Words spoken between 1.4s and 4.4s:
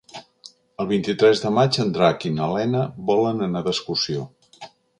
de maig en Drac i na Lena volen anar d'excursió.